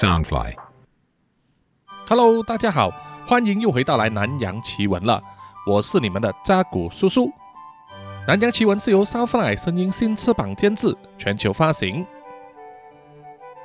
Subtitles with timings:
[0.00, 0.54] Soundfly。
[2.08, 2.90] Hello，大家好，
[3.26, 5.22] 欢迎又回到来南洋奇闻了，
[5.66, 7.30] 我是你们的扎古叔叔。
[8.26, 12.06] 南洋奇闻是由 Soundfly 声音新翅膀监制，全球发行。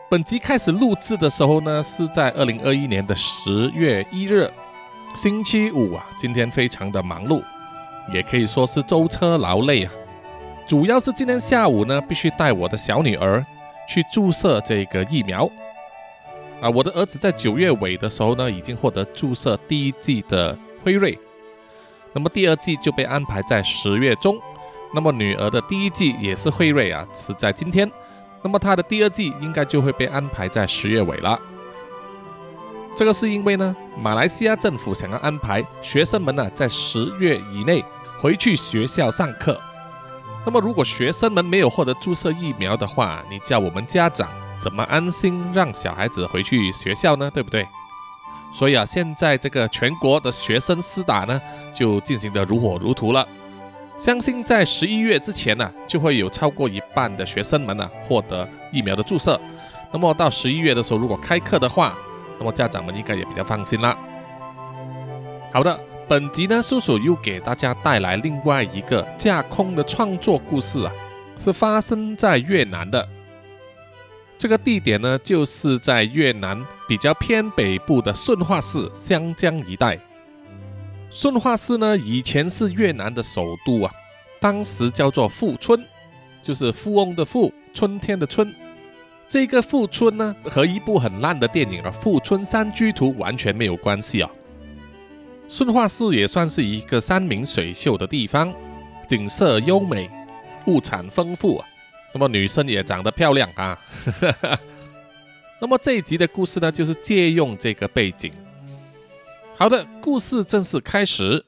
[0.10, 4.52] 本集开始录制的时候呢，是在二零二一年的十月一日，
[5.16, 6.06] 星期五啊。
[6.18, 7.42] 今天非常的忙碌，
[8.12, 9.92] 也可以说是舟车劳累啊。
[10.68, 13.46] 主要是今天下午呢，必须带我的小女儿
[13.88, 15.50] 去注射这个疫苗。
[16.62, 21.18] 啊，我的儿子在九月尾的时候呢，已经获得注射第一剂的辉瑞，
[22.14, 24.40] 那么第二剂就被安排在十月中。
[24.94, 27.92] 那么女儿的第一剂也是辉瑞啊，是在今天。
[28.42, 31.38] 那么她的第二剂应该就会被安排在十月尾了。
[32.96, 37.84] 这个是因为呢，马来西亚政府想要安排学生们呢在十月以内
[38.20, 39.60] 回去学校上课。
[40.46, 44.30] 那么如果学生们没有获得注射疫苗的话，你叫我们家长
[44.66, 47.30] 怎么安心让小孩子回去学校呢？
[47.32, 47.68] 对不对？
[48.52, 51.40] 所以啊，现在这个全国的学生施打呢，
[51.72, 53.28] 就进行得如火如荼了。
[53.96, 59.40] 相信在十一月之前呢、就会有超过一半的学生们呢、获得疫苗的注射。
[59.92, 61.96] 那么到十一月的时候，如果开课的话，
[62.40, 63.96] 那么家长们应该也比较放心啦。
[65.54, 70.92] 好的，本集呢，叔叔又给大家带来另外一个架空的创作故事啊，
[71.38, 73.08] 是发生在越南的。
[74.38, 80.00] 这个地点呢，就是在越南比较偏北部的顺化市湘江一带。
[81.10, 83.92] 顺化市呢，以前是越南的首都啊，
[84.42, 85.82] 当时叫做富春，
[86.42, 88.54] 就是富翁的富，春天的春。
[89.28, 94.30] 这个富春呢，和一部很烂的电影啊《富春山居图》完全没有关系啊。
[95.48, 98.54] 顺化市也算是一个山明水秀的地方，
[99.08, 100.10] 景色优美，
[100.68, 101.68] 物产丰富啊。
[102.16, 103.78] 那么女生也长得漂亮啊。
[105.60, 108.32] 那么这一集的故事呢，就是借用这个背景。
[109.58, 111.44] 好的，故事正式开始。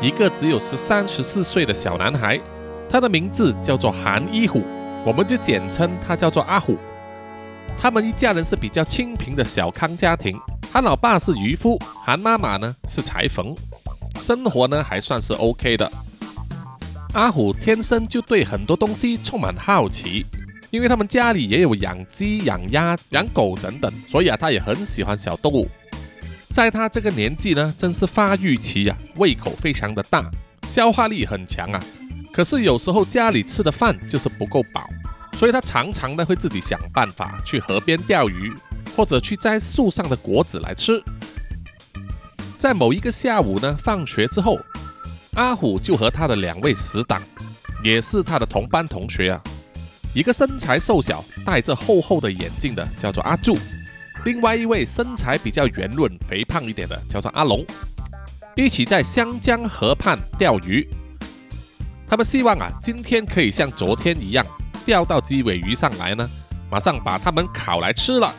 [0.00, 2.40] 一个只有十三、十四岁的小男孩，
[2.88, 4.64] 他的名字叫做韩一虎，
[5.04, 6.78] 我们就简称他叫做阿虎。
[7.78, 10.34] 他们一家人是比较清贫的小康家庭，
[10.72, 13.54] 韩老爸是渔夫，韩妈妈呢是裁缝，
[14.16, 15.90] 生活呢还算是 OK 的。
[17.18, 20.24] 阿虎天生就对很多东西充满好奇，
[20.70, 25.68] 因为他们家里也有养鸡、养鸭、养狗等等，所以啊，他也很喜欢小动物。
[26.50, 30.30] 在他这个年纪呢，正是发育期啊，胃口非常的大，
[30.64, 31.84] 消化力很强啊。
[32.32, 34.88] 可是有时候家里吃的饭就是不够饱，
[35.36, 38.52] 所以他常常呢会自己想办法去河边钓鱼，
[38.94, 41.02] 或者去摘树上的果子来吃。
[42.56, 44.56] 在某一个下午呢，放学之后，
[45.38, 47.22] 阿虎就和他的两位死党，
[47.84, 49.40] 也是他的同班同学啊，
[50.12, 53.56] 一个身材瘦小、戴着厚厚的眼镜的叫做阿柱，
[54.24, 57.64] 另外一位身材比较圆润、肥胖一点的叫做阿龙，
[58.56, 60.84] 一起在湘江河畔钓鱼。
[62.08, 64.44] 他们希望啊，今天可以像昨天一样
[64.84, 66.28] 钓到鸡尾鱼上来呢，
[66.68, 68.34] 马上把它们烤来吃了。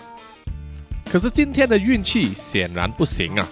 [1.10, 3.48] 可是今天的运气显然不行啊。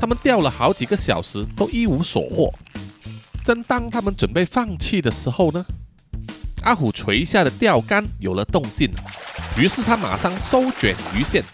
[0.00, 2.50] 他们钓了好几个小时，都一无所获。
[3.44, 5.62] 正当他们准备放弃的时候呢，
[6.62, 8.90] 阿虎垂下的钓竿有了动静，
[9.58, 11.44] 于是他马上收卷鱼线，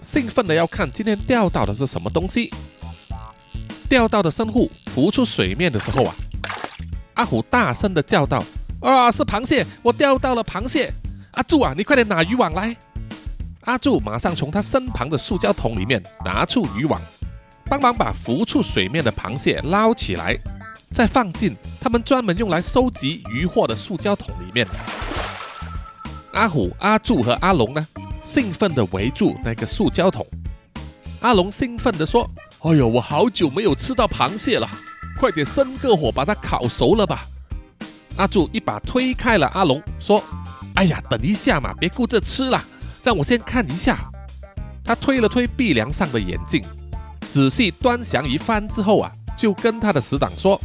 [0.00, 2.50] 兴奋的要看今天钓到的是什么东西。
[3.88, 6.14] 钓到的生物浮出水面的时候啊，
[7.14, 8.42] 阿虎大声的叫道
[8.80, 9.66] ：“啊，是螃蟹！
[9.82, 10.90] 我钓到了螃蟹！
[11.32, 12.74] 阿柱啊，你快点拿渔网来！”
[13.66, 16.98] 阿柱马上从他身旁的塑胶桶里面拿出渔网。
[17.70, 20.36] 帮忙把浮出水面的螃蟹捞起来，
[20.90, 24.66] 再放进他们专门用来收集渔获的塑胶桶里面。
[26.32, 27.86] 阿虎、阿柱和阿龙呢，
[28.24, 30.26] 兴奋地围住那个塑胶桶。
[31.20, 32.28] 阿龙兴奋地说
[32.62, 34.68] ：“哎呦，我好久没有吃到螃蟹了，
[35.16, 37.24] 快点生个火把它烤熟了吧！”
[38.18, 40.20] 阿柱一把推开了阿龙，说
[40.74, 42.60] ：“哎呀，等一下嘛，别顾着吃了，
[43.04, 44.10] 让我先看一下。”
[44.82, 46.64] 他推了推壁梁上的眼镜。
[47.30, 50.60] 仔细端详一番之后啊，就跟他的死党说：“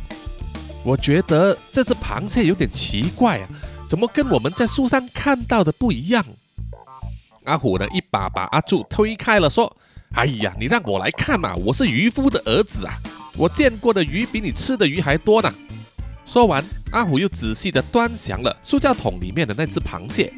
[0.84, 3.48] 我觉得这只螃蟹有点奇怪啊，
[3.88, 6.26] 怎么跟我们在树上看到的不一样？”
[7.46, 9.72] 阿虎呢，一把把阿柱推开了，说
[10.18, 12.96] ：“哎呀，你让我来看嘛，我是渔夫的儿子啊，
[13.38, 15.54] 我见过的鱼比你吃的鱼还多呢。”
[16.26, 20.34] 说完，阿虎又仔细的端详了塑胶桶里面的那只螃蟹，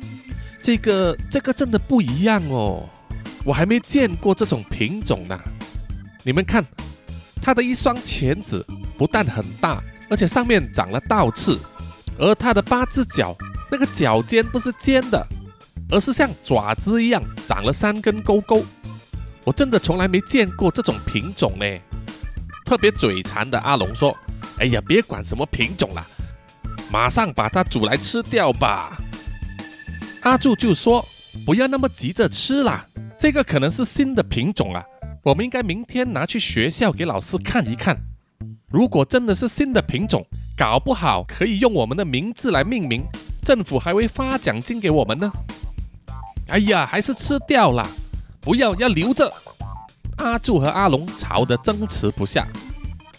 [0.61, 2.83] 这个这个真的不一样哦，
[3.45, 5.39] 我还没见过这种品种呢。
[6.27, 6.61] 你们看，
[7.41, 11.57] 它的一双钳子不但很大，而且上面长了倒刺，
[12.19, 13.33] 而它的八只脚
[13.71, 15.25] 那个脚尖不是尖的，
[15.89, 18.65] 而是像爪子一样长了三根勾勾。
[19.45, 21.65] 我真的从来没见过这种品种呢。
[22.65, 24.13] 特别嘴馋的阿龙说
[24.59, 26.05] ：“哎呀，别管什么品种了，
[26.91, 28.97] 马上把它煮来吃掉吧。”
[30.23, 31.07] 阿柱就说
[31.47, 32.85] ：“不要那么急着吃啦，
[33.17, 34.83] 这个可能是新的品种啊，
[35.27, 37.97] 我们应该明天拿去学校给老师看一看。
[38.69, 40.25] 如果真的是新的品种，
[40.55, 43.03] 搞不好可以用我们的名字来命名，
[43.43, 45.29] 政府还会发奖金给我们呢。”
[46.47, 47.89] 哎呀，还是吃掉啦，
[48.39, 49.29] 不要要留着。
[50.15, 52.47] 阿柱和阿龙吵得争执不下，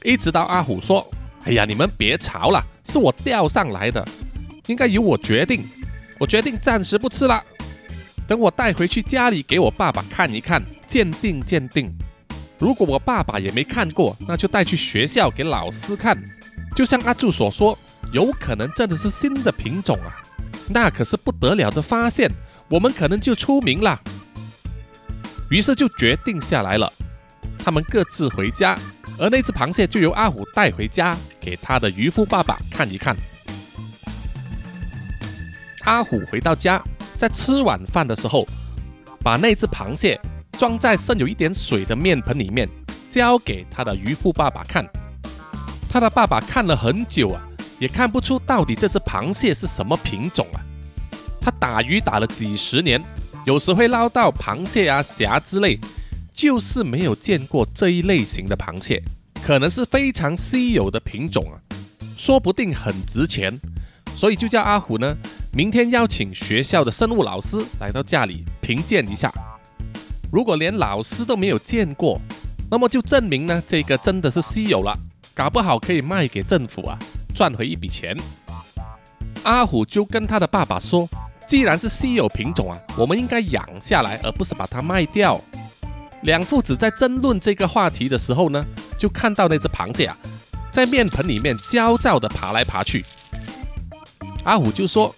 [0.03, 1.07] 一直到阿虎说
[1.45, 4.03] ：“哎呀，你们别吵了，是我钓上来的，
[4.65, 5.63] 应该由我决定。
[6.19, 7.45] 我决定暂时不吃了，
[8.27, 11.95] 等我带回去家里给我爸爸看一看，鉴定鉴定。
[12.59, 16.19] 如果我爸爸也没看过，那就带去学校给老师看。
[16.75, 17.79] 就像阿柱所说，
[18.11, 20.17] 有可能真的是新的品种啊，
[20.69, 22.31] 那可是不得了的发现，
[22.69, 24.01] 我们可能就出名了。”
[25.51, 26.93] 于是就决定下来了，
[27.59, 28.79] 他们各自回家，
[29.19, 33.17] 而那只螃蟹就由阿虎带回家给他的渔夫爸爸看一看。
[35.85, 36.83] 阿虎回到家，
[37.17, 38.47] 在吃晚饭的时候，
[39.23, 40.21] 把那只螃蟹
[40.59, 42.69] 装在剩有一点水的面盆里面，
[43.09, 44.85] 交给他的渔夫爸爸看。
[45.89, 47.41] 他的爸爸看了很久啊，
[47.79, 50.61] 也看不出到底这只螃蟹是什么品种啊。
[51.41, 53.03] 他打鱼打了几十年。
[53.47, 55.79] 有时会捞到螃蟹啊、虾之类，
[56.35, 59.03] 就是没有见过这一类型的螃蟹，
[59.43, 61.57] 可能是非常稀有的品种啊，
[62.15, 63.59] 说不定很值钱，
[64.15, 65.17] 所以就叫阿虎呢，
[65.55, 69.33] 明天邀请学校的生物老师来到家里评鉴一下。
[70.31, 72.21] 如果连老师都没有见过，
[72.71, 74.97] 那么就证明呢，这个真的是稀有了，
[75.35, 76.99] 搞不好可以卖给政府啊，
[77.35, 78.17] 赚回一笔钱。
[79.45, 81.09] 阿虎就跟他的爸爸说。
[81.47, 85.41] 既然是稀有品种啊，我们应该养下来，而不是把它卖掉。
[86.21, 88.63] 两父子在争论这个话题的时候呢，
[88.99, 90.19] 就看到那只螃蟹啊，
[90.71, 93.03] 在面盆里面焦躁地爬来爬去。
[94.45, 95.15] 阿虎就说：“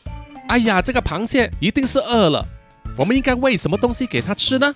[0.47, 2.47] 哎呀，这个螃蟹一定是饿了，
[2.97, 4.73] 我们应该喂什么东西给它吃呢？”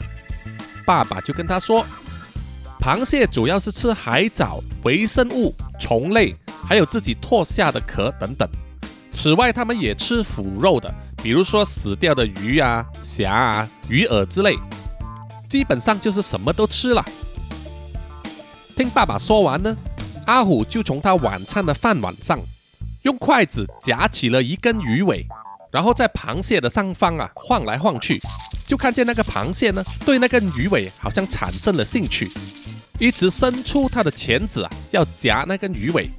[0.86, 1.84] 爸爸就跟他说
[2.81, 6.34] ：“螃蟹主要是吃海藻、微生物、虫类，
[6.66, 8.48] 还有自己脱下的壳等等。
[9.12, 10.92] 此外，它们也吃腐肉的。”
[11.22, 14.58] 比如说死掉的鱼啊、虾啊、鱼饵之类，
[15.48, 17.02] 基本上就是什么都吃了。
[18.76, 19.75] 听爸爸说完呢，
[20.26, 22.38] 阿虎就从他晚餐的饭碗上
[23.04, 25.26] 用筷子夹起了一根鱼尾，
[25.72, 28.20] 然后在螃蟹的上方啊晃来晃去，
[28.66, 32.31] 就看见那个螃蟹呢对那根鱼尾好像产生了兴趣，
[32.99, 36.11] 一直伸出它的钳子啊要夹那根鱼尾。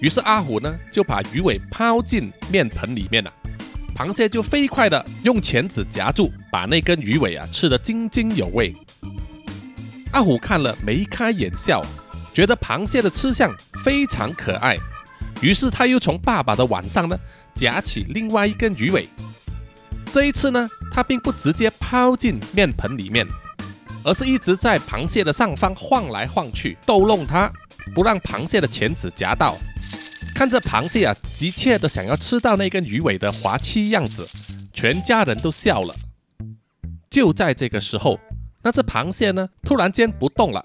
[0.00, 3.32] 于是阿虎呢就把鱼尾抛进面盆里面了。
[3.96, 8.74] 螃蟹就飞快的用钳子夹住，把那根鱼尾啊吃得津津有味。
[10.10, 11.80] 阿虎看了眉开眼笑，
[12.34, 14.76] 觉得螃蟹的吃相非常可爱。
[15.40, 17.16] 于是他又从爸爸的碗上呢
[17.54, 19.08] 夹起另外一根鱼尾。
[20.10, 23.26] 这一次呢，他并不直接抛进面盆里面，
[24.04, 27.52] 而是一直在螃蟹的上方晃来晃去，逗弄它，
[27.92, 29.58] 不让螃蟹的钳子夹到。
[30.36, 34.28] 看着螃蟹啊，急切的想要吃到那根鱼尾的滑稽样子，
[34.72, 35.92] 全家人都笑了。
[37.10, 38.20] 就在这个时候，
[38.62, 40.64] 那只螃蟹呢，突然间不动了，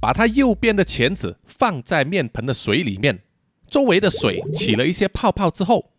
[0.00, 3.20] 把它右边的钳子放在面盆的水里面，
[3.70, 5.92] 周围的水起了一些泡泡之后，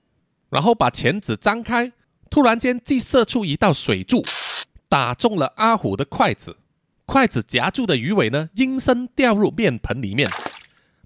[0.50, 1.94] 然后把钳子张开，
[2.34, 4.26] 突然间既射出一道水柱，
[4.90, 6.58] 打中了阿虎的筷子，
[7.06, 10.28] 筷子夹住的鱼尾呢，应声掉入面盆里面。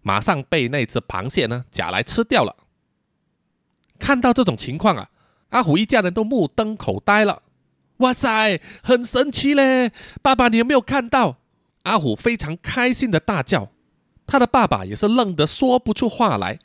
[0.01, 2.55] 马上被那只螃蟹呢夹来吃掉了。
[3.99, 5.09] 看到这种情况啊，
[5.49, 7.43] 阿虎一家人都目瞪口呆了。
[7.97, 9.91] 哇塞，很神奇嘞！
[10.21, 11.39] 爸爸，你有没有看到？
[11.83, 13.73] 阿虎非常开心的大叫。
[14.25, 16.57] 他的爸爸也是愣得说不出话来。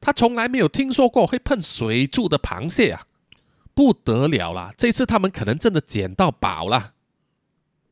[0.00, 3.04] 他从来没有听说过会喷水柱的螃蟹啊，
[3.76, 4.72] 不得了啦！
[4.76, 6.94] 这次他们可能真的捡到宝了。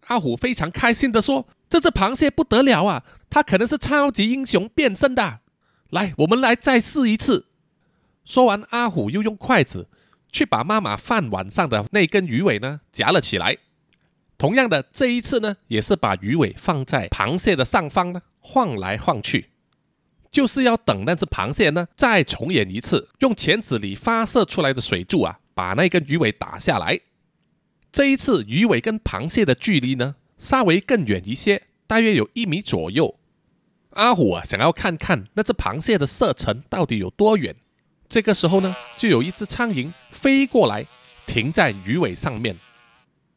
[0.07, 1.47] 阿虎非常开心的说。
[1.67, 3.03] 这只螃蟹不得了啊！
[3.29, 5.41] 它可能是超级英雄变身的。
[5.91, 7.47] 来，我们来再试一次。
[8.25, 9.89] 说完，阿虎又用筷子
[10.31, 13.59] 去把妈妈饭碗上的那根鱼尾呢夹了起来。
[14.39, 19.51] 同样的，这一次呢，也是把鱼尾放在螃蟹的上方呢晃来晃去，
[20.31, 27.01] 就是要等那只螃蟹呢再重演一次，用钳子里发射出来的水柱啊，把那根鱼尾打下来。
[27.91, 30.17] 这一次，鱼尾跟螃蟹的距离呢？
[30.37, 33.19] 稍微更远一些，大约有一米左右。
[33.91, 37.55] 阿虎啊，想要看看那只螃蟹的射程到底有多远。
[38.09, 40.87] 这个时候呢，就有一只苍蝇飞过来，
[41.27, 42.57] 停在鱼尾上面。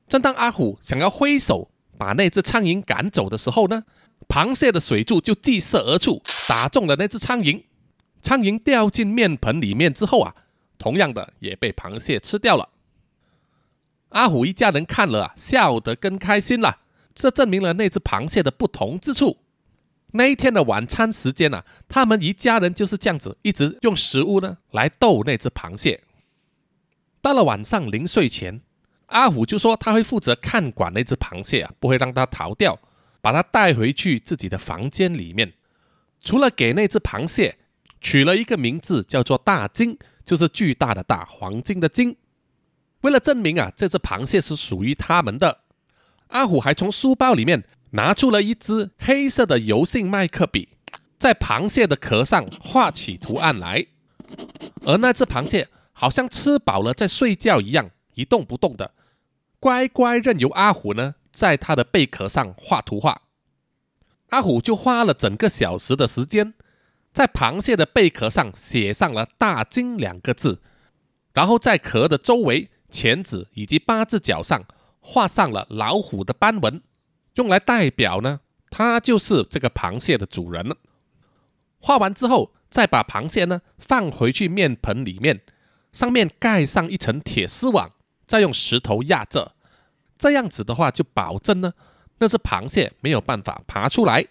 [0.07, 3.83] 正当阿虎想要挥手把那只苍蝇赶走的时候呢，
[4.27, 7.63] 螃蟹的水柱就击射而出，打中了那只苍蝇。
[8.24, 10.36] 苍蝇掉进面盆里面之后啊，
[10.77, 12.69] 同样的也被螃蟹吃掉了。
[14.10, 16.79] 阿虎一家人看了啊，笑得更开心了。
[17.13, 19.38] 这证明了那只螃蟹的不同之处。
[20.13, 26.03] 那一天的晚餐时间呢，他们一家人就是这样子，一直用食物呢来逗那只螃蟹。
[27.22, 28.62] 到了晚上临睡前，
[29.07, 32.79] 阿虎就说他会负责看管那只螃蟹啊，不会让它逃掉，
[33.19, 35.53] 把它带回去自己的房间里面。
[36.22, 37.57] 除了给那只螃蟹
[38.00, 42.17] 取了一个名字，叫做大金，就是巨大的大黄金的金。
[43.01, 45.62] 为了证明啊，这只螃蟹是属于他们的，
[46.27, 47.63] 阿虎还从书包里面。
[47.91, 50.67] 拿出了一支黑色的油性麦克笔，
[51.17, 53.88] 在螃蟹的壳上画起图案来。
[54.84, 58.93] 而那只螃蟹好像吃饱了在睡觉一样，一动不动的，
[59.62, 63.22] 乖乖任由阿虎呢在它的贝壳上画图画。
[64.31, 66.53] 阿虎就花了整个小时的时间，
[67.17, 70.62] 在螃蟹的贝壳上写上了“大金”两个字，
[71.33, 74.65] 然后在壳的周围、钳子以及八字脚上
[75.00, 76.79] 画上了老虎的斑纹。
[77.33, 80.77] 用来代表呢，它就是这个螃蟹的主人了。
[81.79, 85.41] 画完之后，再把螃蟹呢放回去面盆里面，
[85.91, 87.93] 上面盖上一层铁丝网，
[88.27, 89.55] 再用石头压着。
[90.19, 91.74] 这样子的话，就保证呢
[92.19, 94.27] 那只螃蟹没有办法爬出来。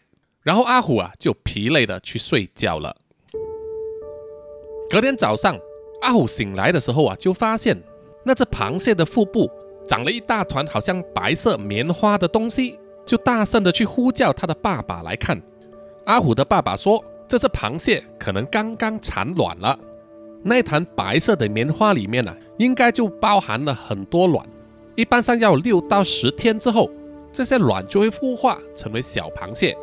[0.47, 2.95] 然后阿虎啊就疲累的去睡觉了。
[4.88, 5.59] 隔天早上，
[6.03, 7.76] 阿虎醒来的时候啊，就发现
[8.25, 9.50] 那只螃蟹的腹部
[9.88, 12.79] 长了一大团好像白色棉花的东西。
[13.05, 15.41] 就大声的去呼叫他的爸爸来看。
[16.05, 19.76] 阿虎的爸爸说：“这只螃蟹可能刚刚产卵了。
[20.45, 24.45] 那团白色的棉花里面呢，应该就包含了很多卵。
[24.95, 26.88] 一般上要六到十天之后，
[27.33, 29.76] 这些卵就会孵化成为小螃蟹。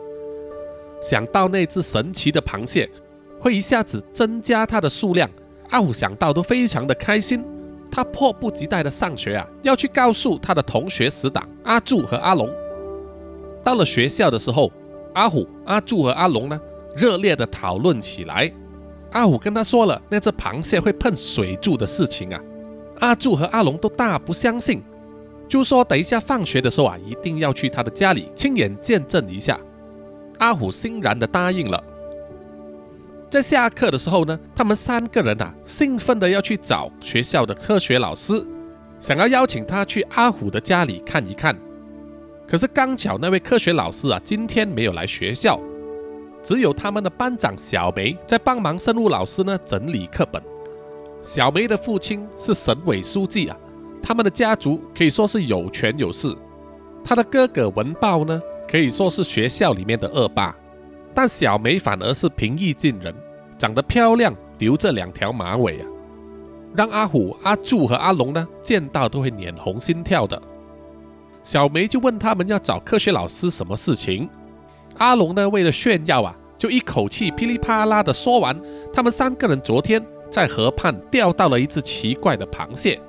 [1.04, 2.90] 想到那只神奇的螃蟹
[3.38, 5.30] 会一下子增加它的数量，
[5.70, 7.44] 阿虎想到都非常的开心。
[7.92, 12.50] 他迫不及待的上学啊，要去告诉他的同学死党阿柱和阿龙。”
[13.62, 14.72] 到了学校的时候，
[15.14, 16.60] 阿虎、阿柱和阿龙呢，
[16.96, 18.50] 热烈的讨论起来。
[19.12, 22.42] 阿虎跟他说了那只螃蟹会喷水柱的事情啊，
[23.02, 24.82] 阿柱和阿龙都大不相信，
[25.48, 29.60] 就说等一下放学的时候啊，一定要去他的家里亲眼见证一下。
[30.40, 31.84] 阿虎欣然的答应了。
[33.30, 38.46] 在下课的时候呢，他们三个人啊，兴奋的要去找学校的科学老师，
[39.00, 41.58] 想要邀请他去阿虎的家里看一看。
[42.48, 45.60] 可是刚巧那位科学老师啊，今天没有来学校，
[46.44, 50.40] 只有他们的班长小梅在帮忙生物老师呢整理课本。
[51.24, 53.58] 小梅的父亲是省委书记啊，
[54.04, 56.36] 他们的家族可以说是有权有势。
[57.04, 60.56] 他的哥哥文豹呢，可以说是学校里面的恶霸，
[61.14, 63.14] 但小梅反而是平易近人，
[63.58, 65.88] 长得漂亮，留着两条马尾啊，
[66.76, 70.42] 让阿虎、阿柱和阿龙呢见到都会脸红心跳的。
[71.44, 74.30] 小梅就问他们要找科学老师什么事情。
[74.98, 78.60] 阿龙呢，为了炫耀啊，就一口气噼里啪啦的说完。
[78.94, 83.00] 他们三个人昨天在河畔钓到了一只奇怪的螃蟹，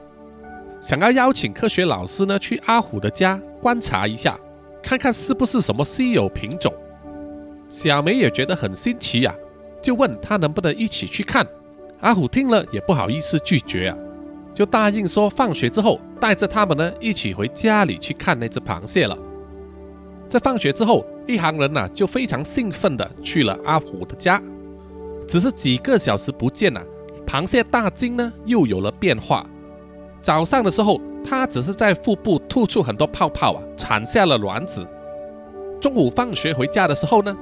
[0.81, 4.39] 想要邀请科学老师呢去阿虎的家观察一下，
[4.85, 6.73] 看看是不是什么稀有品种。
[7.71, 9.35] 小梅也觉得很新奇呀，
[9.81, 11.45] 就问他能不能一起去看。
[12.01, 13.97] 阿虎听了也不好意思拒绝啊。
[14.53, 19.19] 就答应说，放学之后带着他们呢一起回家里去看那只螃蟹了。
[20.29, 24.41] 在放学之后，一行人呢就非常兴奋的去了阿虎的家。
[25.27, 26.85] 只是几个小时不见啊，
[27.27, 29.47] 螃蟹大金呢又有了变化。
[30.21, 34.87] 早上的时候，它只是在腹部吐出很多泡泡啊，产下了卵子。
[35.81, 37.35] 中午放学回家的时候呢，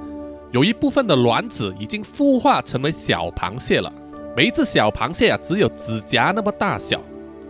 [0.52, 3.92] 有一部分的卵子已经孵化成为小螃蟹了。
[4.36, 7.00] 每一只小螃蟹啊，只有指甲那么大小，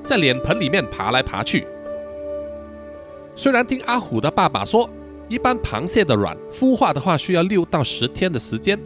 [0.05, 1.67] 在脸盆里面爬来爬去。
[3.37, 4.89] 虽然听阿虎的爸爸说，
[5.29, 8.79] 一般螃蟹的卵孵化的话需要六到十天的时间，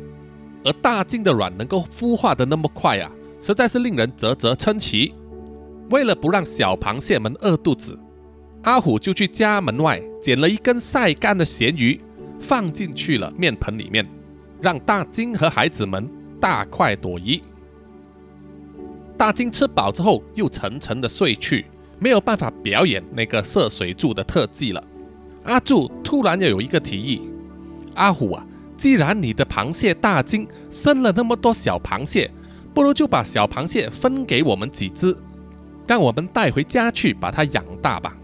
[0.64, 3.10] 而大鲸的卵能够孵化的那么快啊，
[3.40, 5.14] 实在是令人啧啧称奇。
[5.90, 7.98] 为了不让小螃蟹们饿肚子，
[8.62, 12.00] 阿虎就去家门外捡了一根晒干的咸鱼，
[12.40, 14.06] 放进去了面盆里面，
[14.60, 16.08] 让大金和孩子们
[16.40, 17.42] 大快朵颐。
[19.16, 21.64] 大金吃饱之后，又沉沉的睡去，
[21.98, 24.84] 没有办法表演那个射水柱的特技了。
[25.44, 27.22] 阿柱突然又有一个提议
[27.94, 28.44] ：“阿虎啊，
[28.76, 32.30] 既然你的螃蟹大金生了那么多小螃蟹，
[32.74, 35.16] 不如就把小螃蟹分给我们几只，
[35.86, 38.16] 让我们带回家去把它养大吧。”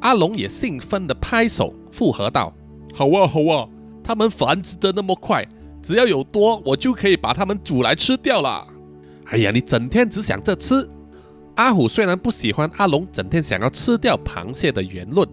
[0.00, 2.52] 阿龙也兴奋地拍手附和道
[2.94, 3.68] ：“好啊，好啊，
[4.04, 5.44] 它们繁殖的那么快，
[5.82, 8.66] 只要有多，我就可以把它们煮来吃掉了。”
[9.26, 10.88] 哎呀，你整天只想着吃。
[11.56, 15.26] 阿虎虽然不喜欢阿龙整天想要吃掉螃蟹的言论，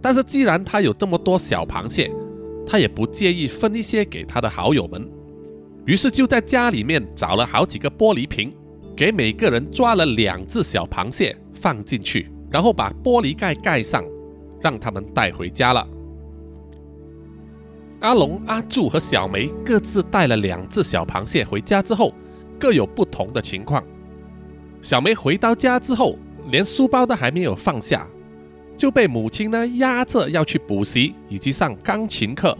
[0.00, 2.10] 但是既然他有这么多小螃蟹，
[2.64, 5.10] 他也不介意分一些给他的好友们。
[5.84, 8.54] 于是就在家里面找了好几个玻璃瓶，
[8.98, 14.04] 给每个人抓了两只小螃蟹放进去，然后把玻璃盖盖上，
[14.60, 15.86] 让他们带回家了。
[18.00, 22.12] 阿龙、阿柱和小梅各自带了两只小螃蟹回家之后，
[22.58, 23.80] 各有不同的情况。
[24.82, 26.18] 小梅回到家之后，
[26.50, 28.04] 连书包都还没有放下，
[28.76, 32.58] 就被母亲呢压着要去补习以及上钢琴课。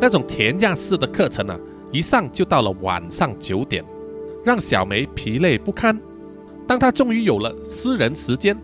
[0.00, 1.58] 那种填鸭式的课程呢，
[1.90, 3.84] 一上就到了晚上九点，
[4.44, 5.98] 让小梅疲累不堪。
[6.66, 8.56] 当她终于有了私人时间，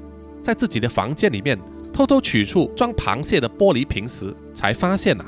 [0.43, 1.59] 在自己的房间里面
[1.93, 5.25] 偷偷取出装螃蟹的玻璃瓶时，才发现啊，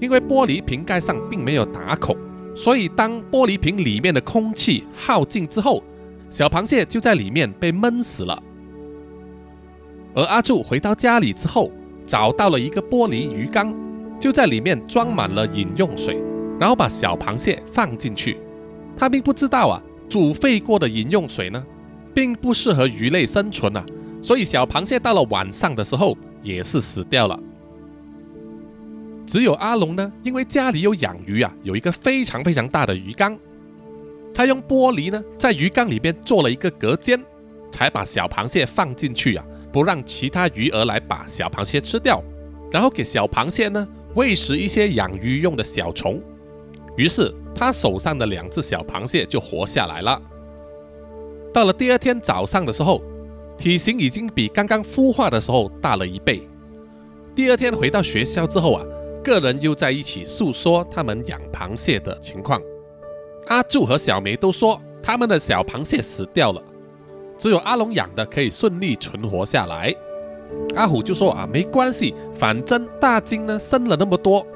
[0.00, 2.16] 因为玻璃瓶盖上并没有打孔，
[2.54, 5.82] 所以当玻璃瓶里面的空气耗尽之后。
[6.28, 8.42] 小螃蟹就在里面被闷死了，
[10.12, 11.70] 而阿柱回到家里之后，
[12.04, 13.72] 找到了一个玻璃鱼缸，
[14.18, 16.20] 就在里面装满了饮用水，
[16.58, 18.38] 然后把小螃蟹放进去。
[18.96, 21.64] 他并不知道啊，煮沸过的饮用水呢，
[22.14, 23.84] 并不适合鱼类生存啊，
[24.22, 27.38] 所以小螃蟹到了晚上的时候也是死掉了。
[29.26, 33.36] 只有阿龙呢，因为家里有养鱼啊，有一个非常非常大的鱼缸。
[34.32, 37.20] 他用玻璃呢，在鱼缸里边做了一个隔间，
[37.72, 42.22] 才把小螃蟹放进去啊，不让其他鱼儿来把小螃蟹吃掉。
[42.70, 46.22] 然后给小螃蟹呢喂食一些养鱼用的小虫，
[46.96, 50.20] 于是他手上的两只小螃蟹就活下来了。
[51.52, 53.00] 到了第二天早上的时候，
[53.56, 56.46] 体型已经比刚刚孵化的时候大了一倍。
[57.34, 58.84] 第二天回到学校之后啊，
[59.22, 62.60] 个人又在一起诉说他们养螃蟹的情况。
[63.46, 66.62] 阿柱和小梅都说他们的小螃蟹死掉了，
[67.38, 69.94] 只有阿龙养的可以顺利存活下来。
[70.74, 74.46] 阿虎就说啊，没关系，反正大金呢生了那么多，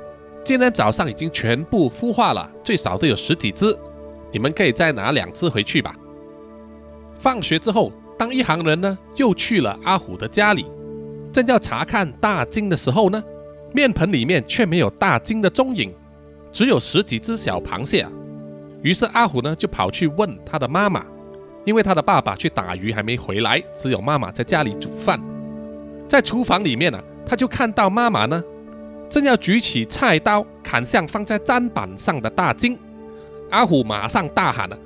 [0.45, 3.77] 今天早上已经全部孵化了，最少都有十几只，
[4.33, 5.95] 你们可以再拿两只回去吧。
[7.19, 10.67] 放学之后，当一行人呢又去了阿虎的家里，
[11.33, 13.23] 正要查看大金的时候呢，
[13.73, 15.95] 面盆里面却没有大金的踪影，
[16.51, 18.01] 只有十几只小螃蟹。
[18.01, 18.11] 啊
[18.83, 21.05] 于是阿虎呢就跑去问他的妈妈，
[21.67, 25.21] 因为他的爸爸去打鱼还没回来，只有妈妈在家里煮饭。
[26.09, 28.43] 在厨房里面呢，他就看到妈妈呢
[29.11, 32.79] 正要举起菜刀砍向放在砧板上的大金。
[33.51, 34.79] 阿虎马上大喊了：“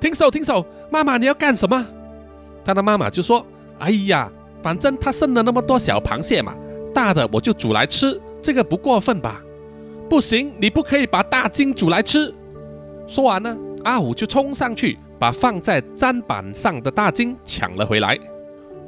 [0.00, 0.64] 停手，停手！
[0.90, 1.84] 妈妈你要干什么？”
[2.64, 3.44] 他的妈妈就说
[3.80, 4.30] ：“哎呀，
[4.62, 6.54] 反正他剩了那么多小螃蟹嘛，
[6.94, 9.42] 大的我就煮来吃，这个不过分吧
[10.08, 12.32] ？”“不行，你不可以把大金煮来吃。”
[13.08, 18.16] 说完呢，阿虎就冲上去，把放在砧板上的大金抢了回来。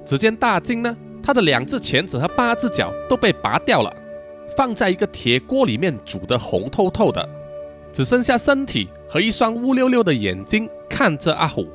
[0.05, 3.93] 只见大金呢，它的两只钳子和八只脚都被拔掉了，
[4.57, 7.29] 放在一个铁锅里面煮得红透透的，
[7.93, 11.67] 只剩下身体和一双乌溜溜的眼睛看着阿虎。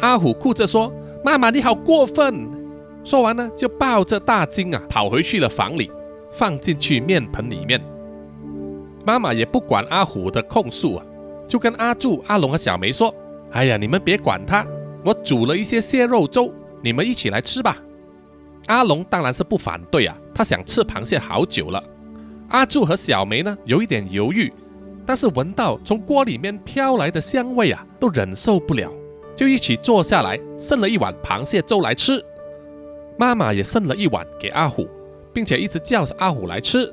[0.00, 0.92] 阿虎哭着说
[1.24, 2.48] ：“妈妈，你好过分！”
[3.04, 5.90] 说完呢，就抱着大金啊，跑回去了房里，
[6.30, 7.80] 放进去面盆里面。
[9.04, 11.04] 妈妈也不管阿虎的控诉啊，
[11.48, 13.14] 就跟阿柱、阿龙和小梅说
[13.50, 14.66] ：“哎呀，你们别管他，
[15.04, 17.78] 我煮了一些蟹肉粥，你们一起来吃吧。”
[18.68, 21.82] 阿龙当然是不反对啊，他想吃螃蟹好久了。
[22.50, 24.52] 阿柱和小梅呢，有一点犹豫，
[25.04, 28.90] 但是闻到从锅里面飘来的香味啊，都忍受不了，
[29.34, 32.24] 就一起坐下来剩了一碗螃蟹粥来吃。
[33.18, 34.88] 妈妈也剩了一碗给阿虎，
[35.32, 36.90] 并且一直叫着阿虎来吃。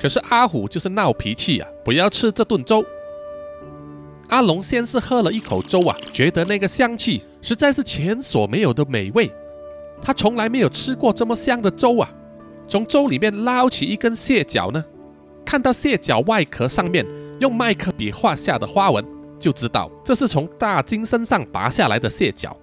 [0.00, 2.84] 可是阿虎就是闹脾气啊，不要吃这顿粥。
[4.28, 9.30] 阿龙先是喝了一口粥啊，觉得那个香气实在是前所没有的美味，
[10.04, 12.08] 他从来没有吃过这么香的粥啊。
[12.68, 14.84] 从粥里面捞起一根蟹脚呢，
[15.46, 17.06] 看到蟹脚外壳上面
[17.40, 19.02] 用麦克笔画下的花纹，
[19.38, 22.54] 就知道这是从大金身上拔下来的蟹脚。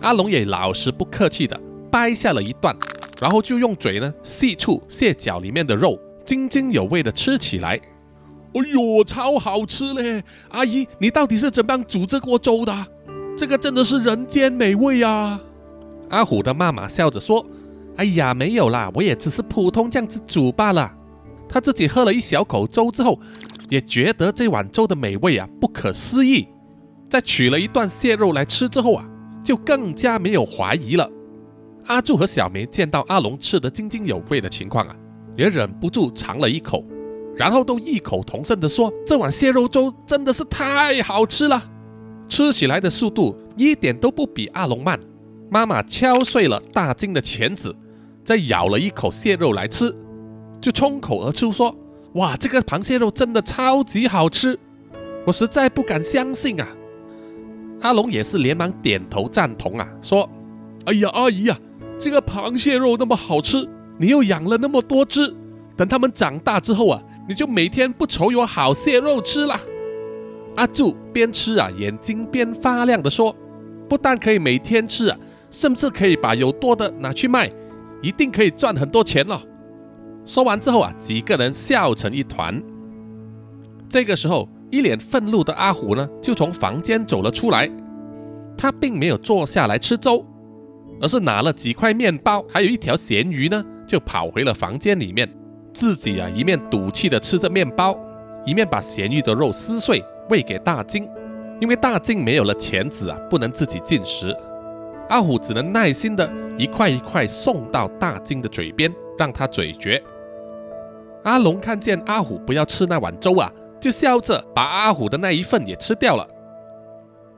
[0.00, 1.58] 阿龙也老实不客气的
[1.90, 2.76] 掰下了一段，
[3.20, 5.96] 然后就用嘴呢细触蟹脚里面的肉。
[6.24, 7.78] 津津有味的吃起来，
[8.54, 10.24] 哎呦，超好吃嘞！
[10.48, 12.86] 阿姨，你到底是怎么样煮这锅粥的？
[13.36, 15.38] 这个真的是人间美味啊！
[16.14, 17.44] 阿虎的妈妈笑着说
[17.98, 20.92] ：“哎呀，没有啦，我也只是普通这样子煮罢了。”
[21.48, 23.18] 他自己喝了一小口粥之后，
[23.68, 26.46] 也觉得这碗粥的美味啊不可思议。
[27.10, 29.04] 在取了一段蟹肉来吃之后啊，
[29.44, 31.10] 就更加没有怀疑了。
[31.86, 34.96] 阿柱和小梅见到阿龙吃得津津有味的情况啊，
[35.36, 36.84] 也忍不住尝了一口，
[37.36, 41.62] 然后都异口同声地说：“这碗蟹肉粥真的是太好吃了，
[42.28, 44.98] 吃起来的速度一点都不比阿龙慢。”
[45.50, 47.74] 妈妈敲碎了大金的钳子，
[48.24, 49.94] 再咬了一口蟹肉来吃，
[50.60, 51.74] 就冲口而出说
[52.14, 54.58] ：“哇，这个螃蟹肉真的超级好吃，
[55.26, 56.68] 我实在不敢相信啊！”
[57.82, 60.28] 阿龙也是连忙点头赞同啊，说
[60.86, 61.58] ：“哎呀，阿姨呀。”
[61.96, 65.32] 这个螃蟹肉那么好吃，你又养了那么多只，
[65.76, 69.58] 等它们长大之后啊，你就每天不愁有好蟹肉吃了。
[70.56, 73.34] 阿柱边吃啊，眼睛边发亮的说
[73.88, 75.16] ：“不但可以每天吃啊，
[75.54, 77.48] 甚至可以把有多的拿去卖，
[78.02, 79.40] 一定可以赚很多钱了。”
[80.26, 82.60] 说完之后啊，几个人笑成一团。
[83.88, 87.70] 这个时候，一脸愤怒的阿虎呢，就从房间走了出来，
[88.58, 90.26] 他并没有坐下来吃粥。
[91.00, 95.28] 而是拿了几块面包，还有一条咸鱼呢，就跑回了房间里面，
[95.72, 97.96] 自己啊一面赌气的吃着面包，
[98.46, 101.06] 一面把咸鱼的肉撕碎喂给大金。
[101.60, 104.34] 因为大金没有了钳子啊，不能自己进食，
[105.08, 110.02] 阿虎只能耐心的一块一块送到大金的嘴边，让他咀嚼。
[111.24, 116.26] 阿龙看见阿虎不要吃那碗粥啊，就笑着把阿虎的那一份也吃掉了。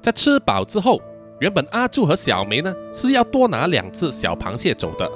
[0.02, 1.00] 在吃饱之后。
[1.38, 5.06] 原本阿柱和小梅呢是要多拿两只小螃蟹走的，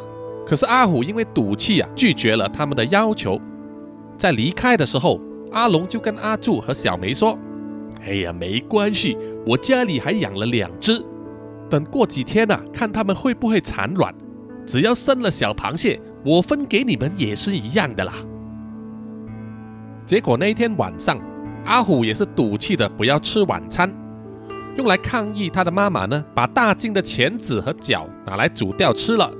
[0.46, 3.40] 可是阿虎因为赌气啊拒绝了他们的要求。
[4.18, 5.18] 在离开的时候，
[5.50, 7.38] 阿龙就跟阿柱和小梅说
[8.04, 11.02] ：“哎呀，没关系，我家里还养了两只，
[11.70, 14.12] 等过几天呐，看他们会不会产卵，
[14.66, 18.12] 只要生了小螃蟹，我分给你们也是一样的啦。”
[20.04, 21.16] 结果那一天晚上，
[21.64, 23.88] 阿虎也是赌气的不要吃晚餐。
[24.76, 29.30] 用来抗议他的妈妈呢，把大金的钳子和脚拿来煮掉吃了。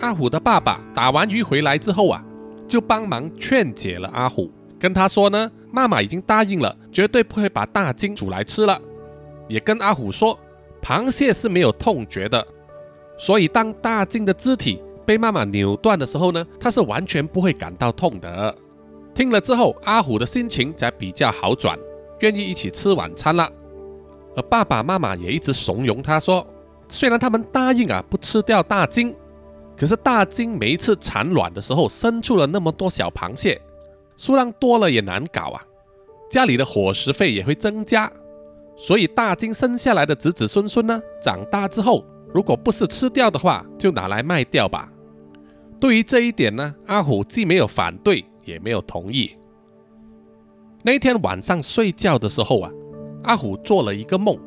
[0.00, 2.22] 阿虎的爸爸打完鱼回来之后啊，
[2.66, 8.78] 就帮忙劝解了阿虎，跟他说呢，妈妈已经答应了，绝对不会把大金煮来吃了。
[9.48, 10.38] 也跟阿虎说，
[10.84, 12.46] 螃蟹是没有痛觉的，
[13.16, 18.54] 所以当大金的肢体被妈妈扭断的时候呢，他是完全不会感到痛的。
[19.14, 21.78] 听了之后，阿虎的心情才比较好转，
[22.20, 23.50] 愿意一起吃晚餐了。
[24.36, 26.46] 而爸爸妈妈也一直怂恿他说
[26.90, 29.16] ：“虽然他们答应啊不吃掉大金，
[29.78, 33.58] 可是大金每一次产卵的时候生出了那么多小螃蟹，
[34.18, 35.62] 数量多了也难搞啊，
[36.30, 38.12] 家里的伙食费也会增加。
[38.76, 44.90] 所以大金生下来的子子孙孙呢，长大之后如果不是吃掉的话，就拿来卖掉吧。”
[45.80, 49.36] 对于这一点呢，阿虎既没有反对，也没有同意。
[50.82, 52.70] 那天晚上睡觉的时候啊。
[53.24, 54.38] 阿虎做了一个梦，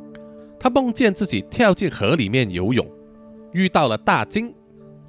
[0.59, 2.87] 他梦见自己跳进河里面游泳，
[3.51, 4.53] 遇到了大金。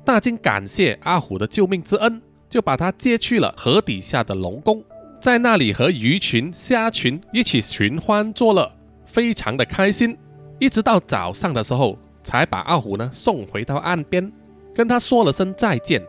[0.07, 4.83] 大金感谢阿虎的救命之恩，就把他接去了河底下的龙宫，
[5.21, 8.73] 在那里和鱼群、虾群一起寻欢作乐，
[9.09, 10.17] 非常的开心。
[10.61, 14.31] 一直到早上的时候，才把阿虎呢送回到岸边，
[14.75, 16.01] 跟他说了声再见，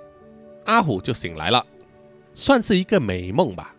[0.66, 1.66] 阿虎就醒来了，
[2.34, 3.74] 算是一个美梦吧。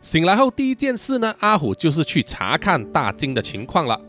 [0.00, 4.00] 醒来后第一件事呢，阿虎就是去查看大金的情况了。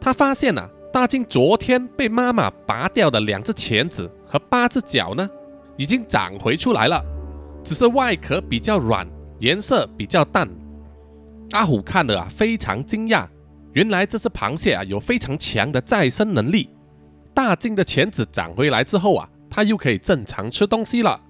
[0.00, 5.28] 他发现啊，大金昨天被妈妈拔掉的两只钳子和八只脚呢，
[5.76, 7.00] 已经长回出来了，
[7.62, 9.06] 只是外壳比较软，
[9.38, 10.48] 颜色比较淡。
[11.52, 13.24] 阿虎看了啊，非常惊讶，
[13.76, 16.70] 原来这只螃蟹啊有非常强的再生能力。
[17.34, 21.20] 大金的钳子长回来之后啊，它又可以正常吃东西了，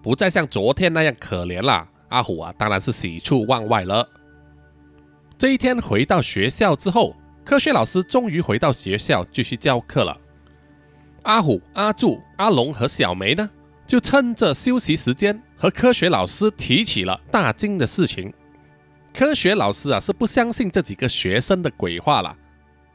[0.00, 1.88] 不再像昨天那样可怜了。
[2.10, 4.08] 阿虎啊，当然是喜出望外了。
[5.36, 10.16] 这一天回到学校之后，科学老师终于回到学校继续教课了。
[11.24, 13.50] 阿虎、阿柱、阿龙和小梅呢，
[13.88, 18.32] 就趁着休息时间和科学老师提起了大金的事情。
[19.18, 22.36] 科学老师啊，是不相信这几个学生的鬼话了。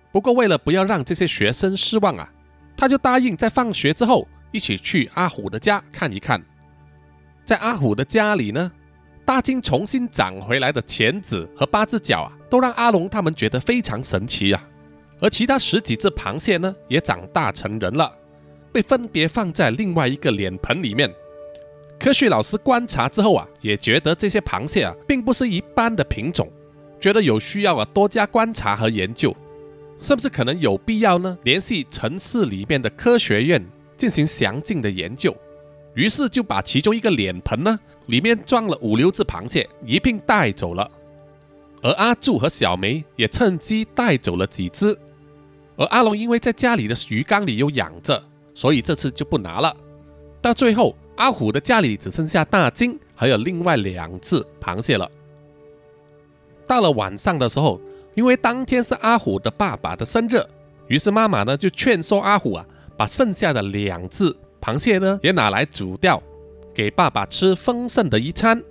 [0.10, 2.32] 不过为了不要让这些学生失望啊，
[2.78, 6.42] 他就答应在放学之后一起去阿虎的家看一看。
[7.44, 8.72] 在阿虎的家里呢。
[9.26, 14.62] 大金重新长回来的钳子和八只脚啊，都让阿龙他们觉得非常神奇啊。
[15.22, 18.12] 而其他十几只螃蟹呢，也长大成人了，
[18.74, 21.10] 被分别放在另外一个脸盆里面。
[22.04, 26.52] 科学老师观察之后啊，也觉得这些螃蟹啊，并不是一般的品种，
[27.00, 29.34] 觉得有需要啊多加观察和研究，
[30.02, 31.38] 甚至可能有必要呢？
[31.44, 35.34] 联系城市里面的科学院进行详尽的研究。
[35.94, 37.80] 于是就把其中一个脸盆呢。
[38.08, 40.92] 里面装了五六只螃蟹，一并带走了。
[41.82, 44.94] 而阿柱和小梅也趁机带走了几只。
[45.78, 48.22] 而阿龙因为在家里的鱼缸里有养着，
[48.54, 49.74] 所以这次就不拿了。
[50.42, 55.10] 到最后，阿虎的家里只剩下大金还有另外两只螃蟹了。
[56.66, 57.80] 到了晚上的时候，
[58.16, 60.42] 因为当天是阿虎的爸爸的生日，
[60.88, 62.66] 于是妈妈呢就劝说阿虎啊，
[62.98, 66.22] 把剩下的两只螃蟹呢也拿来煮掉，
[66.74, 68.62] 给爸爸吃丰盛的一餐。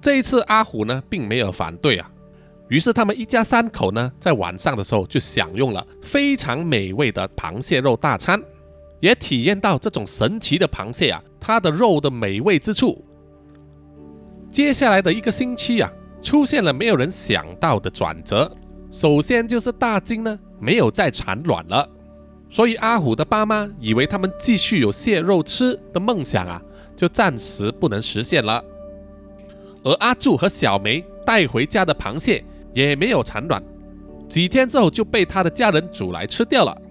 [0.00, 2.10] 这一次阿虎呢并没有反对啊。
[2.68, 8.42] 于是他们一家三口呢，在晚上的时候就享用了非常美味的螃蟹肉大餐，
[9.00, 13.04] 也体验到这种神奇的螃蟹啊，它的肉的美味之处。
[14.50, 15.90] 接下来的一个星期啊，
[16.22, 18.50] 出现了没有人想到的转折。
[18.90, 21.88] 首先就是大金呢没有再产卵了，
[22.48, 26.62] 所以阿虎的爸妈以为他们继续有蟹肉吃的梦想啊，
[26.96, 28.64] 就暂时不能实现了。
[29.84, 32.44] 而阿柱和小梅带回家的螃蟹。
[32.74, 33.60] 也没有产卵，
[34.28, 36.82] 几天之后就被他的家人煮来吃掉了。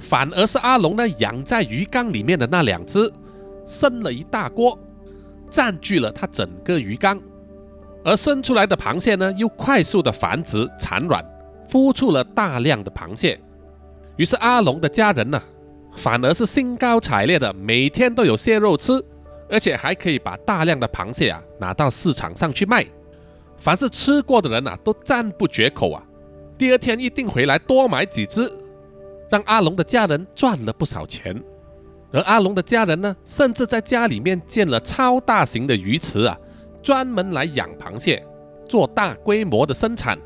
[0.00, 3.12] 反而是阿龙呢养在鱼缸里面的那两只，
[3.64, 4.76] 生了一大锅，
[5.48, 7.20] 占据了他整个鱼缸。
[8.02, 11.22] 而生出来的螃蟹呢，又快速的繁殖产卵，
[11.70, 13.38] 孵出了大量的螃蟹。
[14.16, 15.40] 于是阿龙的家人呢，
[15.94, 18.92] 反而是兴高采烈的，每天都有蟹肉吃，
[19.50, 22.86] 而且还可以把大量的螃蟹啊拿到市场上去卖。
[23.58, 26.02] 凡是吃过的人呐，都赞不绝口啊！
[26.56, 28.50] 第二天一定回来多买几只，
[29.30, 31.40] 让阿龙的家人赚了不少钱。
[32.12, 36.36] 而阿龙的家人呢，甚至在家里面建了超大型的鱼池啊，
[36.82, 38.26] 专门来养螃蟹，
[38.68, 40.18] 做大规模的生产。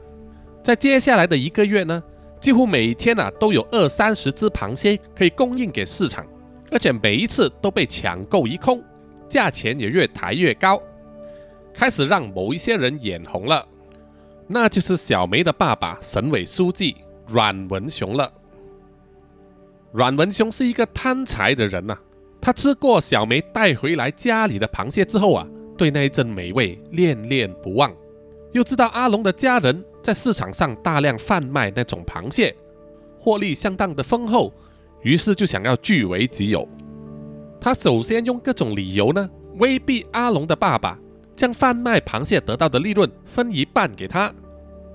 [0.62, 2.02] 在接下来的一个月呢，
[2.40, 6.26] 几乎每天啊都有二三十只螃蟹可以供应给市场，
[6.70, 8.82] 而且每一次都被抢购一空，
[9.28, 10.80] 价钱也越抬越高。
[11.74, 13.66] 开始让某一些人眼红了，
[14.46, 16.96] 那就是小梅的爸爸省委书记
[17.28, 18.32] 阮文雄了。
[19.94, 21.96] 阮文雄是一个贪财的人呐，
[22.40, 25.46] 他吃过小梅带回来家里的螃蟹之后啊，
[25.78, 27.94] 对那一阵美味恋恋不忘，
[28.50, 32.52] 又知道阿龙的家人在市场上大量贩卖那种螃蟹，
[33.20, 34.52] 获利相当的丰厚，
[35.02, 36.68] 于是就想要据为己有。
[37.60, 40.98] 他首先用各种理由呢，威逼阿龙的爸爸。
[41.36, 44.32] 将贩卖螃蟹得到的利润分一半给他，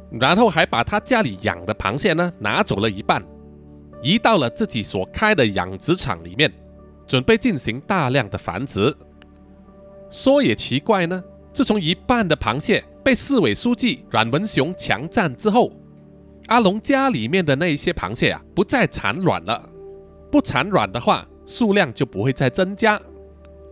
[0.10, 3.22] 然后还把他家里养的螃蟹呢拿走了一半，
[4.02, 6.52] 移到了自己所开的养殖场里面，
[7.08, 8.96] 准备进行大量的繁殖。
[10.10, 15.72] 说也奇怪呢，自从一半的螃蟹被市委书记阮文雄强占之后，
[16.48, 19.70] 阿龙家里面的那一些螃蟹啊不再产卵了，
[20.32, 23.00] 不产卵的话，数量就不会再增加。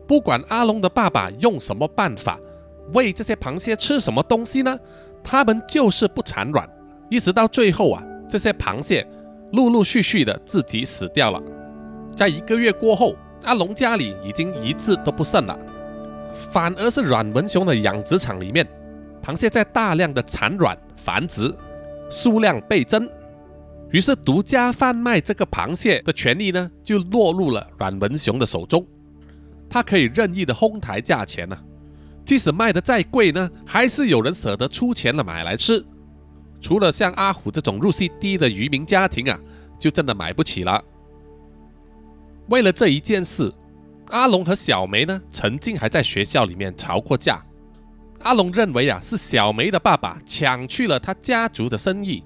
[0.08, 2.40] 不管阿龙的爸爸用什么办法。
[2.94, 4.80] 喂这些螃蟹吃什么东西呢？
[5.22, 6.66] 它们就是不产卵，
[7.10, 9.06] 一直到最后啊，这些螃蟹
[9.54, 11.42] 陆陆续续的自己死掉了。
[12.16, 15.58] 在一个月过后，阿龙家里已经一只都不剩了，
[16.52, 18.68] 反而是阮文雄的养殖场里面，
[19.24, 21.54] 螃蟹在大量的产卵繁殖，
[22.10, 23.08] 数量倍增。
[23.92, 28.86] 于是独家贩卖这个螃蟹的权利呢，就落入了阮文雄的手中，
[29.70, 31.58] 他可以任意的哄抬价钱呢。
[32.26, 35.86] 即使卖的再贵呢，还是有人舍得出钱了买来吃。
[36.67, 39.39] 除了像阿虎这种入息低的渔民家庭啊，
[39.80, 40.84] 就真的买不起了。
[42.49, 43.49] 为了这一件事，
[44.10, 47.41] 阿龙和小梅呢，曾经还在学校里面吵过架。
[48.19, 52.21] 阿龙认为啊，是小梅的爸爸抢去了他家族的生意，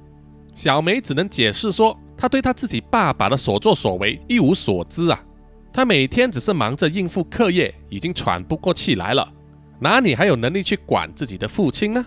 [0.55, 5.23] 小梅只能解释说，他对他自己爸爸的所作所为一无所知啊，
[5.71, 9.31] 他每天只是忙着应付课业，已经喘不过气来了。
[9.79, 12.03] 哪里还有能力去管自己的父亲呢？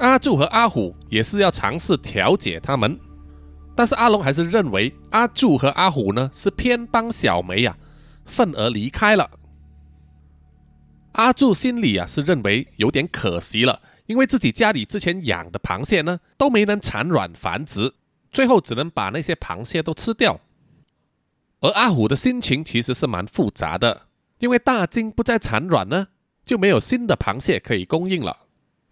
[0.00, 2.98] 阿柱和阿虎也是要尝试调解他们，
[3.76, 7.76] 但是阿龙还是认为阿柱和阿虎呢是偏帮小梅呀，
[8.24, 9.30] 愤而离开了。
[11.12, 17.94] 阿柱心里啊是认为有点可惜了，因为自己家里之前养的螃蟹呢都没能产卵繁殖，
[18.30, 20.40] 最后只能把那些螃蟹都吃掉。
[21.60, 24.06] 而阿虎的心情其实是蛮复杂的，
[24.38, 26.08] 因为大金不再产卵呢。
[26.42, 28.34] 就没有新的螃蟹可以供应了，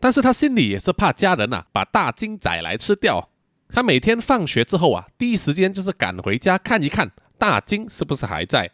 [0.01, 3.31] 但是他心里也是怕家人呐把大金宰来吃掉。
[3.69, 8.71] 他每天放学之后啊，第一时间就是赶回家看一看大金是不是还在。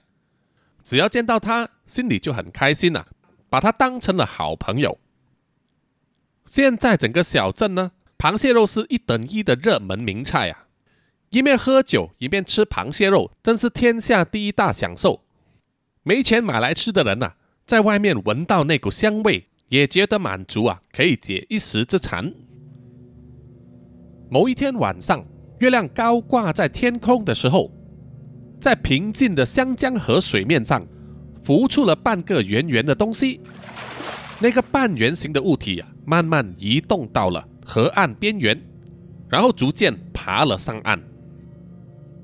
[0.82, 3.06] 只要见到他，心里就很开心呐，
[3.48, 4.98] 把他当成了好朋友。
[6.44, 10.66] 现在整个小镇呢，螃蟹肉是一等一的热门名菜啊，
[11.30, 15.24] 一面喝酒一面吃螃蟹肉，真是天下第一大享受。
[16.02, 17.34] 没钱买来吃的人呐。
[17.66, 22.32] 在外面闻到那股香味，也觉得满足啊，可以解一时之馋。
[24.30, 25.24] 某一天晚上，
[25.58, 27.70] 月亮高挂在天空的时候，
[28.60, 30.86] 在平静的湘江河水面上，
[31.42, 33.40] 浮出了半个圆圆的东西。
[34.40, 38.60] 那个半圆形的物体啊，慢慢移动到了河岸边缘，
[39.28, 41.00] 然后逐渐爬了上岸。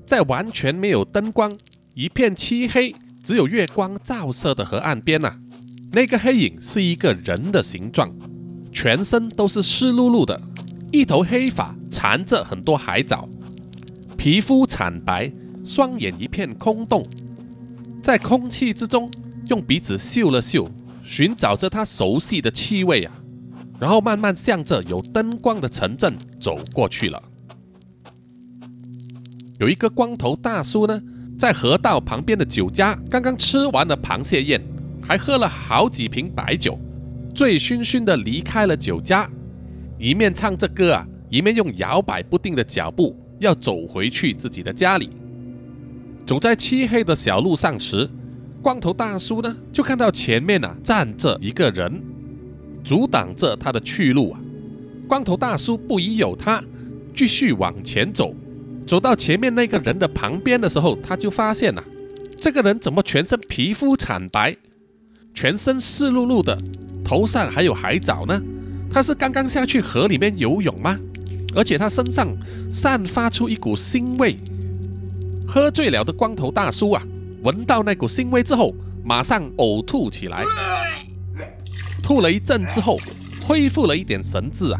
[0.03, 1.51] 在完全没有灯光、
[1.93, 5.39] 一片漆黑、只有月光照射的河岸边呐，
[5.93, 8.09] 那个黑影是一个人的形状，
[8.71, 10.41] 全身都是湿漉漉的，
[10.91, 13.27] 一头黑发缠着很多海藻，
[14.17, 15.31] 皮肤惨白，
[15.65, 17.03] 双眼一片空洞，
[18.01, 19.11] 在空气之中
[19.47, 20.69] 用鼻子嗅了嗅。
[21.03, 23.11] 寻找着他熟悉的气味啊，
[23.79, 27.21] 然后慢慢向着有灯光的城镇走过去了。
[29.59, 31.01] 有一个光头大叔呢，
[31.37, 34.61] 在河道旁边的酒家刚刚吃完了螃蟹宴，
[35.11, 36.79] 还喝了好几瓶白酒，
[37.35, 39.29] 醉醺醺的离开了酒家，
[39.99, 45.09] 一面唱着歌啊，一面用摇摆不定的脚步要走回去自己的家里。
[46.25, 48.09] 走在漆黑的小路上时，
[48.61, 52.01] 光头大叔呢，就看到前面啊站着一个人，
[52.81, 54.39] 阻挡着他的去路啊。
[55.09, 56.63] 光头大叔不疑有他，
[57.13, 58.33] 继续往前走。
[58.87, 61.83] 走到前面那个人的旁边的时候，他就发现啊，
[62.37, 64.55] 这个人怎么全身皮肤惨白，
[65.33, 66.57] 全身湿漉漉的，
[67.03, 68.41] 头上还有海藻呢？
[68.91, 70.97] 他是刚刚下去河里面游泳吗？
[71.55, 72.27] 而且他身上
[72.69, 74.37] 散发出一股腥味。
[75.47, 77.03] 喝醉了的光头大叔啊！
[77.43, 80.45] 闻到那股腥味之后，马上呕吐起来。
[82.01, 82.97] 吐了一阵之后，
[83.41, 84.79] 恢复了一点神智啊！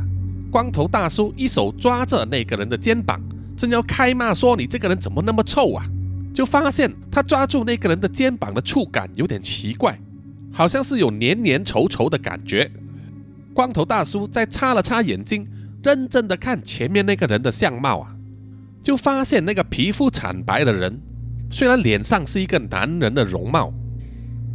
[0.50, 3.20] 光头大叔一手抓着那个人的肩膀，
[3.58, 5.86] 正要开骂说：“你这个人怎么那么臭啊？”
[6.34, 10.00] 就发现他抓住那个人的肩膀的触感有点奇怪，
[10.52, 12.70] 好像是有黏黏稠稠的感觉。
[13.54, 15.48] 光头大叔再擦了擦眼睛，
[15.84, 18.16] 认真的看前面那个人的相貌啊，
[18.82, 21.00] 就发现那个皮肤惨白的人。
[21.50, 23.74] 虽然脸上是一个男人的容貌，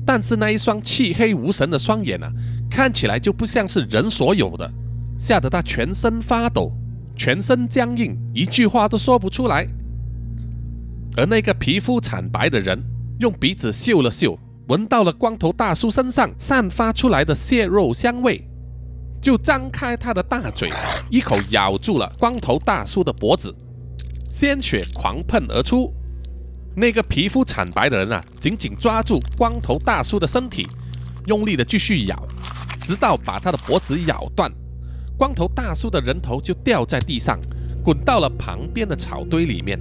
[0.07, 2.33] 但是那一双漆黑无神的双眼啊，
[2.71, 4.71] 看起来就不像是人所有的，
[5.19, 6.73] 吓得他全身发抖，
[7.15, 9.69] 全身僵硬，一句话都说不出来。
[11.19, 12.83] 而那个皮肤惨白的人，
[13.21, 18.43] 用鼻子嗅了嗅，闻到了光头大叔身上散发出来的蟹肉香味，
[19.23, 20.71] 就张开他的大嘴，
[21.09, 23.55] 一口咬住了光头大叔的脖子，
[24.29, 25.93] 鲜血狂喷而出。
[26.75, 30.67] 那个皮肤惨白的人啊，紧紧抓住光头大叔的身体，
[31.27, 32.21] 用力的继续咬，
[32.83, 34.51] 直到把他的脖子咬断。
[35.17, 37.39] 光头大叔的人头就掉在地上，
[37.85, 39.79] 滚到了旁边的草堆里面。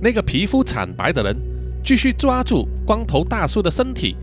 [0.00, 1.36] 那个皮肤惨白的人
[1.84, 4.16] 继续抓住光头大叔的身体，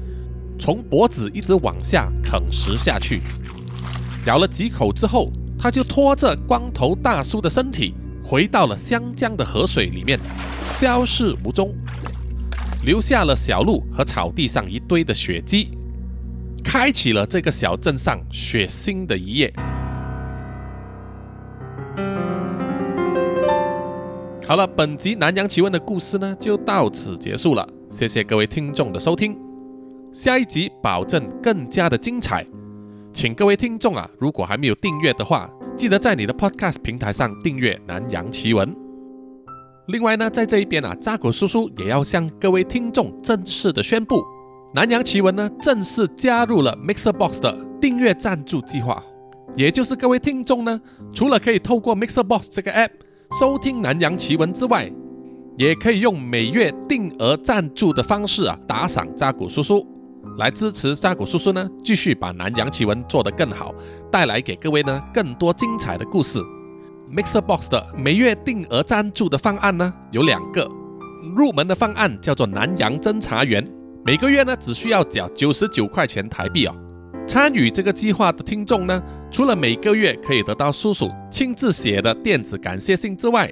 [0.59, 3.21] 从脖子一直往下啃食下去。
[4.25, 7.93] 咬了几口之后，他就拖着光头大叔的身体
[8.23, 10.19] 回到了湘江的河水里面。
[10.71, 11.71] 消失无踪，
[12.83, 15.69] 留下了小路和草地上一堆的血迹，
[16.63, 19.53] 开启了这个小镇上血腥的一夜。
[24.51, 27.65] 好了，本集南洋奇闻的故事呢，就到此结束了。
[27.87, 29.39] 谢谢各位听众的收听，
[30.11, 32.45] 下一集保证更加的精彩。
[33.13, 38.75] 请各位听众啊，如果还没有订阅的话，记得在你的 Podcast 平台上订阅南洋奇闻。
[39.87, 44.21] 另外呢，在这一边啊，扎古叔叔也要向各位听众正式的宣布，
[44.75, 49.01] 南洋奇闻呢正式加入了 Mixer Box 的订阅赞助计划。
[49.55, 50.81] 也就是各位听众呢，
[51.13, 52.89] 除了可以透过 Mixer Box 这个 App
[53.39, 54.91] 收听南洋奇闻之外，
[55.57, 59.87] 也可以用每月定额赞助的方式啊，打赏扎古叔叔，
[60.37, 63.73] 来支持扎古叔叔呢，继续把南洋奇闻做得更好，
[64.11, 66.41] 带来给各位呢更多精彩的故事。
[67.09, 70.69] Mixer Box 的每月定额赞助的方案呢有两个，
[71.33, 73.65] 入门的方案叫做南洋侦查员，
[74.03, 76.75] 每个月呢只需要缴九十九块钱台币哦。
[77.31, 79.01] 参与这个计划的听众呢，
[79.31, 83.49] 除了每个月可以得到叔叔亲自写的电子感谢信之外，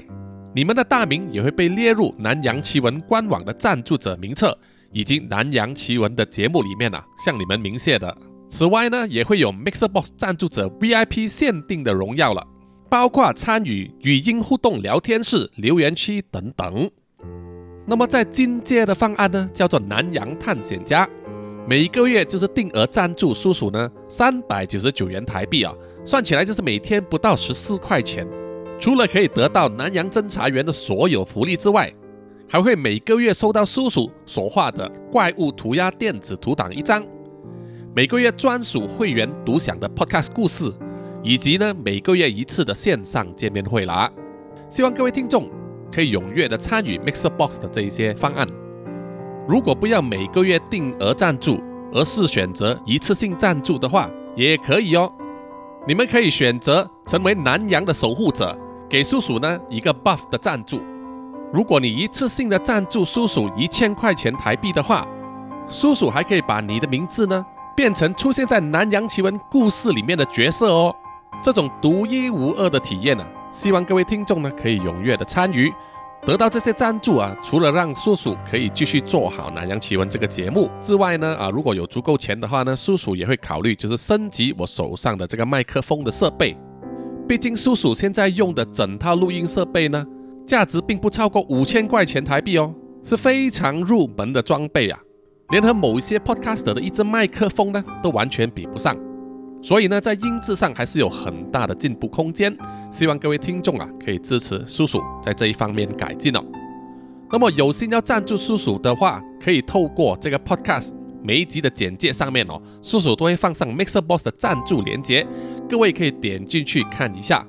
[0.54, 4.54] 你们的大名也会被列入南洋奇闻官网的赞助者名册，
[4.92, 8.14] 以及南洋奇闻的节目里面啊，向你们鸣谢的。
[8.50, 12.46] 此外呢，也会有 Mixbox 赞助者 VIP 限定的荣耀了。
[12.90, 16.92] 包括参与语音互动聊天室、留言区等等。
[17.86, 21.08] 那么在进阶的方案呢，叫做南洋探险家，
[21.70, 25.72] 每一个月就是定额赞助叔叔呢三百九十九元台币啊，
[26.04, 28.28] 算起来就是每天不到十四块钱。
[28.80, 31.94] 除了可以得到南洋侦查员的所有福利之外，
[32.50, 37.06] 还会每个月收到叔叔所画的怪物涂鸦电子图档一张，
[37.96, 40.74] 每个月专属会员独享的 Podcast 故事，
[41.22, 44.12] 以及呢每个月一次的线上见面会啦。
[44.72, 45.48] 希望各位听众
[45.94, 48.48] 可以踊跃的参与 Mixer Box 的这一些方案。
[49.50, 51.60] 如果不要每个月定额赞助，
[51.92, 55.12] 而是选择一次性赞助的话，也可以哦。
[55.88, 58.56] 你们可以选择成为南洋的守护者，
[58.88, 60.84] 给叔叔呢一个 buff 的赞助。
[61.52, 65.08] 如果你一次性的赞助叔叔一千块钱台币的话，
[65.68, 67.44] 叔叔还可以把你的名字呢
[67.76, 70.96] 变成出现在南洋奇闻故事里面的角色哦。
[71.42, 75.74] 这种独一无二的体验呢，希望各位听众呢可以踊跃的参与。
[76.26, 86.56] 得到这些赞助啊，除了让叔叔可以继续做好《南洋奇闻》这个节目之外呢，啊，如果有足够钱的话呢，叔叔也会考虑就是升级我手上的这个麦克风的设备。
[87.28, 90.06] 毕竟叔叔现在用的整套录音设备呢，
[90.46, 95.00] 价值并不超过五千块钱台币哦，是非常入门的装备啊，
[95.50, 98.96] 连和某一些 podcaster 的一支麦克风呢，都完全比不上。
[99.62, 102.56] 所以呢，在音质上还是有很大的进步空间。
[102.92, 106.44] 希望各位听众啊，可以支持叔叔在这一方面改进哦。
[107.32, 110.92] 那么有心要赞助叔叔的话，可以透过这个 podcast
[111.22, 115.28] 每一集的简介上面哦，叔叔都会放上 Mixer Boss 的赞助链接，
[115.68, 117.46] 各位可以点进去看一下。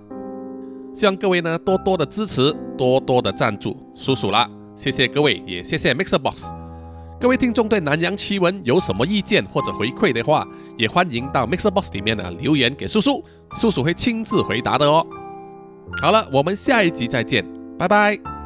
[0.92, 6.59] 希望各位呢多多的支持，多多的赞助叔叔啦，谢谢各位，也谢谢 Mixer Boss。
[7.20, 10.48] 各位听众对南洋奇闻有什么意见或者回馈的话，
[10.78, 15.06] 也欢迎到 Mixer Box 里面呢留言给叔叔，叔叔会亲自回答的哦。
[16.00, 17.44] 好了，我们下一集再见，
[17.78, 18.39] 拜拜。